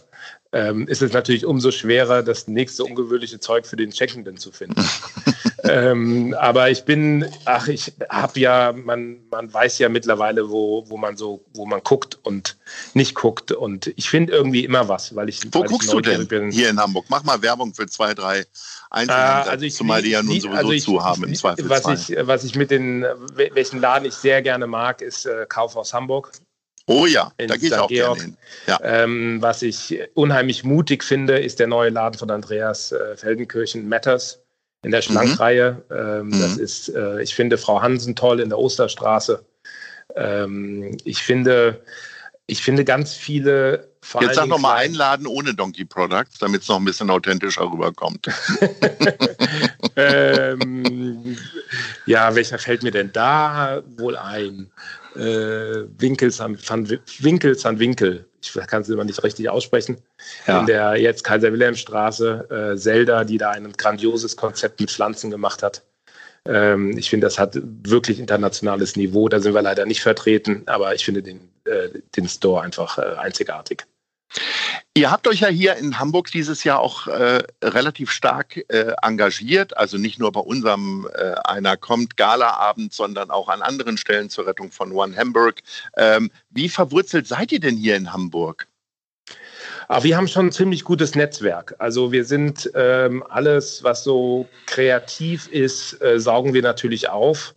ähm, 0.54 0.88
ist 0.88 1.02
es 1.02 1.14
natürlich 1.14 1.46
umso 1.46 1.72
schwerer, 1.72 2.24
das 2.24 2.48
nächste 2.48 2.84
ungewöhnliche 2.84 3.40
Zeug 3.40 3.66
für 3.66 3.78
den 3.78 3.92
Checkenden 3.92 4.38
zu 4.38 4.52
finden. 4.52 4.84
ähm, 5.64 6.36
aber 6.40 6.70
ich 6.72 6.84
bin, 6.86 7.26
ach, 7.46 7.68
ich 7.68 7.94
habe 8.10 8.40
ja, 8.40 8.74
man, 8.74 9.18
man 9.30 9.54
weiß 9.54 9.78
ja 9.80 9.90
mittlerweile, 9.90 10.50
wo, 10.50 10.84
wo 10.90 10.98
man 10.98 11.18
so, 11.18 11.44
wo 11.54 11.66
man 11.66 11.82
guckt 11.84 12.18
und 12.24 12.58
nicht 12.94 13.16
guckt. 13.16 13.52
Und 13.52 13.92
ich 13.96 14.10
finde 14.10 14.34
irgendwie 14.34 14.66
immer 14.66 14.88
was, 14.88 15.16
weil 15.16 15.30
ich. 15.30 15.42
Wo 15.52 15.62
weil 15.62 15.68
guckst 15.70 15.88
ich 15.90 15.94
du 15.94 16.02
denn 16.02 16.28
bin. 16.28 16.52
hier 16.52 16.70
in 16.70 16.80
Hamburg? 16.80 17.06
Mach 17.10 17.24
mal 17.24 17.42
Werbung 17.42 17.74
für 17.74 17.86
zwei, 17.88 18.14
drei 18.14 18.46
Einzelhändler, 18.90 19.46
Äh, 19.46 19.50
also 19.50 19.66
ich, 19.66 19.76
zumal 19.76 20.02
die 20.02 20.10
ja 20.12 20.24
nun 20.24 20.40
sowieso 20.40 20.58
also 20.58 20.72
ich- 20.72 20.84
zu 20.84 21.04
haben 21.04 21.24
im 21.24 21.32
Was 21.32 21.40
Zweifelsfall. 21.40 21.96
ich, 21.96 22.28
was 22.28 22.44
ich 22.44 22.56
mit 22.56 22.72
den, 22.72 23.04
wel- 23.04 23.54
welchen 23.54 23.80
Laden 23.80 24.06
ich 24.08 24.14
sehr 24.16 24.42
gerne 24.42 24.68
mag, 24.68 25.02
ist 25.02 25.26
äh, 25.26 25.46
Kaufhaus 25.48 25.94
Hamburg. 25.94 26.32
oh 26.88 27.06
ja, 27.06 27.32
da 27.38 27.56
gehe 27.56 27.68
ich 27.70 27.74
St. 27.74 27.80
auch 27.80 27.88
Georg. 27.88 28.18
gerne 28.18 28.22
hin. 28.32 28.38
Ja. 28.68 28.80
Ähm, 28.84 29.38
was 29.42 29.62
ich 29.62 30.00
unheimlich 30.16 30.64
mutig 30.64 31.04
finde, 31.04 31.40
ist 31.40 31.60
der 31.60 31.68
neue 31.68 31.90
Laden 31.90 32.18
von 32.18 32.30
Andreas 32.32 32.92
äh, 32.92 33.16
Feldenkirchen, 33.16 33.88
Matters, 33.88 34.41
in 34.84 34.92
der 34.92 35.02
Schlankreihe. 35.02 35.84
Ähm, 35.92 36.28
Mhm. 36.30 36.42
Das 36.42 36.58
ist, 36.58 36.90
äh, 36.90 37.22
ich 37.22 37.36
finde 37.36 37.58
Frau 37.58 37.82
Hansen 37.82 38.16
toll 38.16 38.40
in 38.40 38.50
der 38.50 38.58
Osterstraße. 38.60 39.44
Ähm, 40.16 40.98
ich 41.04 41.22
finde, 41.24 41.82
ich 42.48 42.62
finde 42.64 42.84
ganz 42.84 43.14
viele. 43.14 43.90
vor 44.02 44.22
Jetzt 44.24 44.36
sag 44.36 44.44
Dingen 44.44 44.50
noch 44.52 44.60
mal 44.60 44.74
klein- 44.74 44.86
einen 44.88 44.96
Laden 44.96 45.28
ohne 45.28 45.54
Donkey 45.54 45.86
Products, 45.86 46.40
damit 46.40 46.64
es 46.64 46.68
noch 46.68 46.78
ein 46.78 46.86
bisschen 46.86 47.10
authentischer 47.12 47.72
rüberkommt. 47.72 48.26
ähm, 49.96 51.38
ja, 52.06 52.34
welcher 52.36 52.58
fällt 52.58 52.84
mir 52.84 52.92
denn 52.92 53.12
da 53.14 53.82
wohl 53.98 54.18
ein? 54.18 54.72
Äh, 55.16 55.86
Winkels 56.00 56.40
an, 56.42 56.58
van, 56.66 56.90
Winkels 57.20 57.66
an 57.66 57.80
Winkel. 57.80 58.26
Ich 58.42 58.54
kann 58.68 58.82
es 58.82 58.90
immer 58.90 59.04
nicht 59.04 59.24
richtig 59.24 59.50
aussprechen. 59.50 59.98
Ja. 60.48 60.62
In 60.62 60.66
der 60.66 60.96
jetzt 60.98 61.24
Kaiser-Wilhelm-Straße, 61.24 62.74
äh, 62.74 62.78
Zelda, 62.78 63.24
die 63.24 63.38
da 63.38 63.52
ein 63.52 63.72
grandioses 63.74 64.36
Konzept 64.36 64.80
mit 64.80 64.92
Pflanzen 64.92 65.30
gemacht 65.32 65.64
hat. 65.64 65.84
Ähm, 66.46 66.98
ich 66.98 67.10
finde, 67.10 67.28
das 67.28 67.38
hat 67.38 67.58
wirklich 67.62 68.20
internationales 68.20 68.96
Niveau. 68.96 69.30
Da 69.30 69.40
sind 69.40 69.54
wir 69.54 69.62
leider 69.62 69.86
nicht 69.86 70.02
vertreten, 70.02 70.64
aber 70.66 70.96
ich 70.96 71.06
finde 71.06 71.22
den, 71.22 71.50
äh, 71.66 71.90
den 72.16 72.28
Store 72.28 72.62
einfach 72.62 72.98
äh, 72.98 73.16
einzigartig. 73.18 73.86
Ihr 74.94 75.10
habt 75.10 75.28
euch 75.28 75.40
ja 75.40 75.48
hier 75.48 75.76
in 75.76 76.00
Hamburg 76.00 76.32
dieses 76.32 76.64
Jahr 76.64 76.80
auch 76.80 77.08
äh, 77.08 77.44
relativ 77.64 78.12
stark 78.12 78.58
äh, 78.70 78.94
engagiert, 79.02 79.78
also 79.78 79.98
nicht 79.98 80.20
nur 80.20 80.32
bei 80.32 80.42
unserem 80.42 81.08
äh, 81.14 81.34
Einer 81.46 81.78
kommt 81.78 82.18
Galaabend, 82.18 82.94
sondern 82.94 83.32
auch 83.32 83.48
an 83.48 83.62
anderen 83.62 83.98
Stellen 83.98 84.30
zur 84.30 84.48
Rettung 84.48 84.72
von 84.72 84.92
One 84.92 85.16
Hamburg. 85.16 85.62
Ähm, 85.96 86.30
wie 86.50 86.70
verwurzelt 86.70 87.28
seid 87.28 87.52
ihr 87.52 87.60
denn 87.60 87.78
hier 87.78 87.96
in 87.96 88.12
Hamburg? 88.12 88.68
Aber 89.88 90.04
wir 90.04 90.16
haben 90.16 90.28
schon 90.28 90.48
ein 90.48 90.52
ziemlich 90.52 90.84
gutes 90.84 91.16
Netzwerk. 91.16 91.76
Also 91.80 92.12
wir 92.12 92.24
sind 92.24 92.70
ähm, 92.76 93.24
alles, 93.30 93.84
was 93.84 94.04
so 94.04 94.48
kreativ 94.66 95.48
ist, 95.48 96.02
äh, 96.02 96.20
saugen 96.20 96.54
wir 96.54 96.62
natürlich 96.62 97.10
auf 97.10 97.54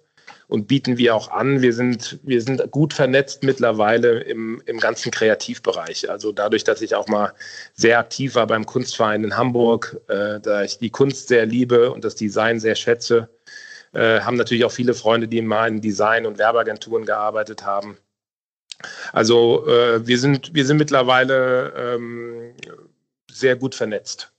und 0.48 0.68
bieten 0.68 0.98
wir 0.98 1.14
auch 1.14 1.30
an. 1.30 1.62
Wir 1.62 1.72
sind, 1.72 2.18
wir 2.22 2.40
sind 2.42 2.70
gut 2.70 2.92
vernetzt 2.92 3.42
mittlerweile 3.42 4.20
im, 4.20 4.62
im 4.66 4.78
ganzen 4.78 5.10
Kreativbereich. 5.10 6.10
Also 6.10 6.32
dadurch, 6.32 6.64
dass 6.64 6.82
ich 6.82 6.94
auch 6.94 7.08
mal 7.08 7.32
sehr 7.74 7.98
aktiv 7.98 8.34
war 8.34 8.46
beim 8.46 8.66
Kunstverein 8.66 9.24
in 9.24 9.36
Hamburg, 9.36 10.00
äh, 10.08 10.40
da 10.40 10.62
ich 10.62 10.78
die 10.78 10.90
Kunst 10.90 11.28
sehr 11.28 11.46
liebe 11.46 11.92
und 11.92 12.04
das 12.04 12.14
Design 12.14 12.60
sehr 12.60 12.74
schätze, 12.74 13.28
äh, 13.92 14.20
haben 14.20 14.36
natürlich 14.36 14.64
auch 14.64 14.72
viele 14.72 14.94
Freunde, 14.94 15.28
die 15.28 15.38
in 15.38 15.80
Design- 15.80 16.26
und 16.26 16.38
Werbeagenturen 16.38 17.06
gearbeitet 17.06 17.64
haben. 17.64 17.96
Also 19.12 19.66
äh, 19.66 20.06
wir, 20.06 20.18
sind, 20.18 20.54
wir 20.54 20.66
sind 20.66 20.78
mittlerweile 20.78 21.72
ähm, 21.76 22.54
sehr 23.30 23.56
gut 23.56 23.74
vernetzt. 23.74 24.34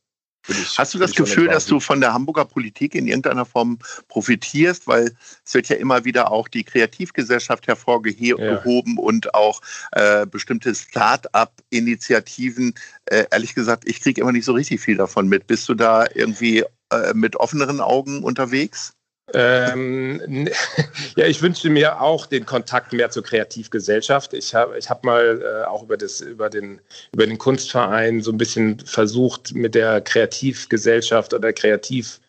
Ich- 0.47 0.77
Hast 0.77 0.93
du 0.93 0.97
das 0.99 1.11
Gefühl, 1.15 1.47
dass 1.47 1.65
du 1.65 1.79
von 1.79 2.01
der 2.01 2.13
Hamburger 2.13 2.45
Politik 2.45 2.95
in 2.95 3.07
irgendeiner 3.07 3.45
Form 3.45 3.79
profitierst? 4.07 4.87
Weil 4.87 5.11
es 5.45 5.53
wird 5.53 5.69
ja 5.69 5.75
immer 5.77 6.05
wieder 6.05 6.31
auch 6.31 6.47
die 6.47 6.63
Kreativgesellschaft 6.63 7.67
hervorgehoben 7.67 8.97
und 8.97 9.33
auch 9.33 9.61
äh, 9.91 10.25
bestimmte 10.25 10.73
Start-up-Initiativen. 10.75 12.73
Äh, 13.05 13.25
ehrlich 13.31 13.55
gesagt, 13.55 13.83
ich 13.87 14.01
kriege 14.01 14.21
immer 14.21 14.31
nicht 14.31 14.45
so 14.45 14.53
richtig 14.53 14.81
viel 14.81 14.97
davon 14.97 15.27
mit. 15.27 15.47
Bist 15.47 15.67
du 15.69 15.73
da 15.73 16.05
irgendwie 16.13 16.63
äh, 16.91 17.13
mit 17.13 17.35
offeneren 17.37 17.81
Augen 17.81 18.23
unterwegs? 18.23 18.93
Ähm, 19.33 20.47
ja, 21.15 21.25
ich 21.25 21.41
wünschte 21.41 21.69
mir 21.69 22.01
auch 22.01 22.25
den 22.25 22.45
Kontakt 22.45 22.93
mehr 22.93 23.09
zur 23.09 23.23
Kreativgesellschaft. 23.23 24.33
Ich 24.33 24.53
habe 24.53 24.77
ich 24.77 24.89
hab 24.89 25.03
mal 25.03 25.41
äh, 25.41 25.65
auch 25.65 25.83
über, 25.83 25.97
das, 25.97 26.21
über, 26.21 26.49
den, 26.49 26.79
über 27.11 27.25
den 27.25 27.37
Kunstverein 27.37 28.21
so 28.21 28.31
ein 28.31 28.37
bisschen 28.37 28.79
versucht, 28.79 29.53
mit 29.55 29.75
der 29.75 30.01
Kreativgesellschaft 30.01 31.33
oder 31.33 31.53
Kreativ, 31.53 32.19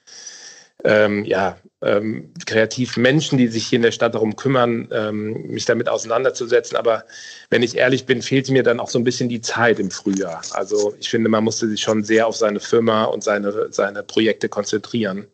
ähm, 0.85 1.25
ja, 1.25 1.59
ähm, 1.83 2.33
Kreativmenschen, 2.47 3.37
die 3.37 3.49
sich 3.49 3.67
hier 3.67 3.77
in 3.77 3.83
der 3.83 3.93
Stadt 3.93 4.15
darum 4.15 4.35
kümmern, 4.35 4.89
ähm, 4.91 5.49
mich 5.49 5.67
damit 5.67 5.91
auseinanderzusetzen. 5.91 6.77
Aber 6.77 7.05
wenn 7.51 7.63
ich 7.63 7.77
ehrlich 7.77 8.07
bin, 8.07 8.23
fehlt 8.23 8.49
mir 8.49 8.63
dann 8.63 8.81
auch 8.81 8.89
so 8.89 8.99
ein 8.99 9.05
bisschen 9.05 9.29
die 9.29 9.43
Zeit 9.43 9.79
im 9.79 9.91
Frühjahr. 9.91 10.41
Also 10.53 10.95
ich 10.99 11.11
finde, 11.11 11.29
man 11.29 11.45
musste 11.45 11.69
sich 11.69 11.83
schon 11.83 12.03
sehr 12.03 12.27
auf 12.27 12.37
seine 12.37 12.61
Firma 12.61 13.05
und 13.05 13.23
seine, 13.23 13.69
seine 13.71 14.03
Projekte 14.03 14.49
konzentrieren 14.49 15.27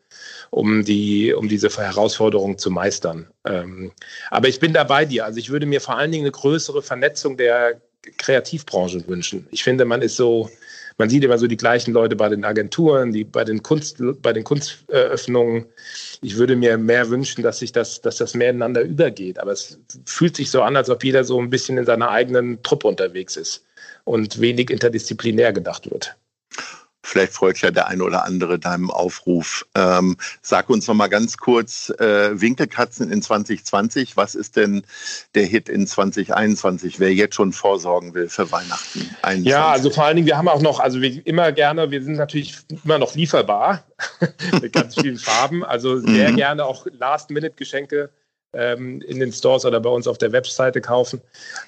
um, 0.53 0.85
die, 0.85 1.33
um 1.33 1.49
diese 1.49 1.71
Herausforderung 1.71 2.59
zu 2.59 2.71
meistern. 2.71 3.27
Ähm, 3.47 3.91
aber 4.31 4.49
ich 4.49 4.61
bin 4.61 4.75
da 4.75 4.85
bei 4.85 5.07
dir. 5.07 5.25
Also 5.25 5.39
ich 5.39 5.49
würde 5.49 5.65
mir 5.65 5.81
vor 5.81 5.97
allen 5.97 6.13
Dingen 6.13 6.25
eine 6.25 6.31
größere 6.31 6.83
Vernetzung 6.83 7.39
der 7.39 7.81
Kreativbranche 8.19 9.03
wünschen. 9.09 9.47
Ich 9.51 9.65
finde, 9.65 9.87
man 9.87 10.03
ist 10.03 10.17
so, 10.17 10.51
man 10.99 11.09
sieht 11.09 11.25
immer 11.25 11.39
so 11.39 11.47
die 11.47 11.57
gleichen 11.57 11.95
Leute 11.95 12.17
bei 12.17 12.29
den 12.29 12.45
Agenturen, 12.45 13.13
die 13.13 13.25
bei 13.25 13.45
den 13.45 13.63
Kunst, 13.63 13.97
bei 14.21 14.35
den 14.35 14.45
Kunsteröffnungen. 14.45 15.65
Ich 16.21 16.37
würde 16.37 16.55
mir 16.55 16.77
mehr 16.77 17.09
wünschen, 17.09 17.43
dass 17.43 17.61
sich 17.61 17.73
das, 17.73 18.03
dass 18.03 18.17
das 18.17 18.35
mehr 18.35 18.51
ineinander 18.51 18.83
übergeht. 18.83 19.39
Aber 19.39 19.53
es 19.53 19.79
fühlt 20.05 20.37
sich 20.37 20.51
so 20.51 20.61
an, 20.61 20.77
als 20.77 20.91
ob 20.91 21.03
jeder 21.03 21.25
so 21.25 21.41
ein 21.41 21.49
bisschen 21.49 21.79
in 21.79 21.87
seiner 21.87 22.11
eigenen 22.11 22.63
Truppe 22.63 22.89
unterwegs 22.89 23.37
ist 23.37 23.65
und 24.05 24.39
wenig 24.39 24.69
interdisziplinär 24.69 25.55
gedacht 25.55 25.91
wird. 25.91 26.15
Vielleicht 27.03 27.33
folgt 27.33 27.61
ja 27.63 27.71
der 27.71 27.89
eine 27.89 28.05
oder 28.05 28.25
andere 28.25 28.59
deinem 28.59 28.91
Aufruf. 28.91 29.67
Ähm, 29.75 30.17
sag 30.41 30.71
uns 30.71 30.87
noch 30.87 30.95
mal 30.95 31.09
ganz 31.09 31.37
kurz, 31.37 31.91
äh, 31.99 32.41
Winkelkatzen 32.41 33.11
in 33.11 33.23
2020, 33.23 34.17
was 34.17 34.35
ist 34.35 34.57
denn 34.57 34.85
der 35.35 35.45
Hit 35.45 35.69
in 35.69 35.87
2021, 35.87 37.01
wer 37.01 37.13
jetzt 37.13 37.35
schon 37.35 37.53
vorsorgen 37.53 38.15
will 38.15 38.29
für 38.29 38.51
Weihnachten? 38.53 39.15
21? 39.23 39.47
Ja, 39.51 39.69
also 39.71 39.91
vor 39.91 40.05
allen 40.05 40.17
Dingen, 40.17 40.27
wir 40.27 40.39
haben 40.39 40.49
auch 40.49 40.63
noch, 40.63 40.81
also 40.81 41.01
wir 41.01 41.27
immer 41.27 41.53
gerne, 41.53 41.91
wir 41.91 42.03
sind 42.03 42.15
natürlich 42.15 42.57
immer 42.85 42.99
noch 42.99 43.15
lieferbar 43.15 43.85
mit 44.63 44.73
ganz 44.73 44.95
vielen 44.95 45.19
Farben. 45.19 45.65
Also 45.65 45.99
sehr 45.99 46.31
Mhm. 46.31 46.37
gerne 46.37 46.65
auch 46.65 46.87
Last-Minute-Geschenke 46.91 48.11
in 48.53 49.19
den 49.19 49.33
Stores 49.33 49.65
oder 49.65 49.81
bei 49.81 49.89
uns 49.89 50.07
auf 50.07 50.19
der 50.19 50.33
Webseite 50.33 50.81
kaufen. 50.81 51.21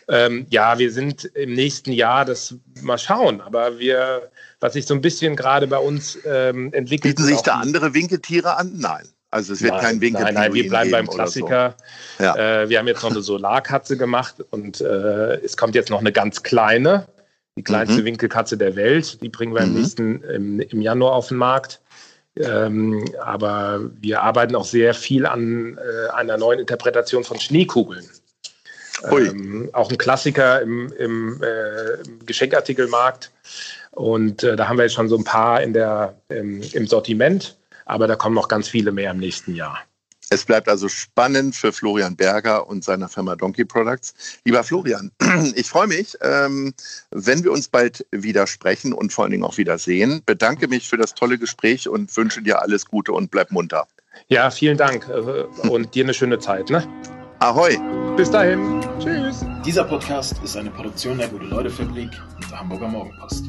Ähm, 0.08 0.46
ja, 0.50 0.78
wir 0.78 0.92
sind 0.92 1.24
im 1.34 1.54
nächsten 1.54 1.92
Jahr, 1.92 2.24
das 2.26 2.54
mal 2.82 2.98
schauen, 2.98 3.40
aber 3.40 3.78
wir, 3.78 4.30
was 4.60 4.74
sich 4.74 4.86
so 4.86 4.92
ein 4.94 5.00
bisschen 5.00 5.34
gerade 5.34 5.66
bei 5.66 5.78
uns 5.78 6.18
ähm, 6.26 6.72
entwickelt. 6.74 7.16
Bieten 7.16 7.26
sich 7.26 7.40
da 7.40 7.54
andere 7.54 7.94
Winketiere 7.94 8.56
an? 8.56 8.72
Nein. 8.76 9.08
Also 9.30 9.52
es 9.52 9.62
wird 9.62 9.72
nein, 9.72 9.82
kein 9.82 10.00
Winkel 10.00 10.22
Nein, 10.22 10.34
nein, 10.34 10.54
wir 10.54 10.68
bleiben 10.68 10.90
beim 10.92 11.08
oder 11.08 11.26
so. 11.26 11.44
Klassiker. 11.44 11.74
Ja. 12.20 12.62
Äh, 12.62 12.68
wir 12.68 12.78
haben 12.78 12.86
jetzt 12.86 13.02
noch 13.02 13.10
eine 13.10 13.20
Solarkatze 13.22 13.96
gemacht 13.96 14.36
und 14.50 14.80
äh, 14.80 15.36
es 15.42 15.56
kommt 15.56 15.74
jetzt 15.74 15.90
noch 15.90 15.98
eine 15.98 16.12
ganz 16.12 16.44
kleine, 16.44 17.08
die 17.56 17.64
kleinste 17.64 18.02
Mhm. 18.02 18.04
Winkelkatze 18.04 18.56
der 18.56 18.76
Welt. 18.76 19.20
Die 19.22 19.28
bringen 19.30 19.54
wir 19.54 19.62
im 19.62 19.72
Mhm. 19.72 19.80
nächsten 19.80 20.22
im, 20.22 20.60
im 20.60 20.80
Januar 20.82 21.14
auf 21.14 21.28
den 21.28 21.38
Markt. 21.38 21.80
Ähm, 22.36 23.04
aber 23.20 23.90
wir 24.00 24.22
arbeiten 24.22 24.56
auch 24.56 24.64
sehr 24.64 24.94
viel 24.94 25.24
an 25.26 25.78
äh, 25.78 26.10
einer 26.12 26.36
neuen 26.36 26.60
Interpretation 26.60 27.22
von 27.22 27.38
Schneekugeln. 27.38 28.08
Ähm, 29.04 29.70
auch 29.72 29.90
ein 29.90 29.98
Klassiker 29.98 30.62
im, 30.62 30.92
im, 30.98 31.42
äh, 31.42 32.00
im 32.06 32.26
Geschenkartikelmarkt. 32.26 33.30
Und 33.92 34.42
äh, 34.42 34.56
da 34.56 34.68
haben 34.68 34.78
wir 34.78 34.84
jetzt 34.84 34.94
schon 34.94 35.08
so 35.08 35.16
ein 35.16 35.24
paar 35.24 35.62
in 35.62 35.72
der, 35.72 36.14
im, 36.28 36.62
im 36.72 36.86
Sortiment, 36.86 37.56
aber 37.84 38.06
da 38.06 38.16
kommen 38.16 38.34
noch 38.34 38.48
ganz 38.48 38.68
viele 38.68 38.92
mehr 38.92 39.12
im 39.12 39.18
nächsten 39.18 39.54
Jahr. 39.54 39.78
Es 40.34 40.44
bleibt 40.44 40.68
also 40.68 40.88
spannend 40.88 41.54
für 41.54 41.72
Florian 41.72 42.16
Berger 42.16 42.66
und 42.66 42.82
seiner 42.82 43.08
Firma 43.08 43.36
Donkey 43.36 43.64
Products. 43.64 44.14
Lieber 44.44 44.64
Florian, 44.64 45.12
ich 45.54 45.68
freue 45.68 45.86
mich, 45.86 46.18
ähm, 46.22 46.74
wenn 47.12 47.44
wir 47.44 47.52
uns 47.52 47.68
bald 47.68 48.04
wieder 48.10 48.48
sprechen 48.48 48.92
und 48.92 49.12
vor 49.12 49.22
allen 49.22 49.30
Dingen 49.30 49.44
auch 49.44 49.58
wieder 49.58 49.78
sehen. 49.78 50.22
Bedanke 50.26 50.66
mich 50.66 50.88
für 50.88 50.96
das 50.96 51.14
tolle 51.14 51.38
Gespräch 51.38 51.88
und 51.88 52.14
wünsche 52.16 52.42
dir 52.42 52.60
alles 52.62 52.86
Gute 52.86 53.12
und 53.12 53.30
bleib 53.30 53.52
munter. 53.52 53.86
Ja, 54.26 54.50
vielen 54.50 54.76
Dank 54.76 55.08
äh, 55.08 55.44
und 55.68 55.94
dir 55.94 56.02
eine 56.02 56.14
schöne 56.14 56.40
Zeit. 56.40 56.68
Ne? 56.68 56.84
Ahoi. 57.38 57.78
Bis 58.16 58.28
dahin. 58.28 58.80
Tschüss. 58.98 59.44
Dieser 59.64 59.84
Podcast 59.84 60.34
ist 60.42 60.56
eine 60.56 60.70
Produktion 60.70 61.16
der 61.16 61.28
Gute-Leute-Fabrik 61.28 62.10
und 62.34 62.50
der 62.50 62.58
Hamburger 62.58 62.88
Morgenpost. 62.88 63.44